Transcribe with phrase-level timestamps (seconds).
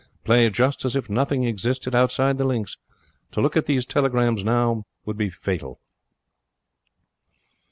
[0.23, 2.75] Play just as if nothing existed outside the links.
[3.33, 5.79] To look at these telegrams now would be fatal.'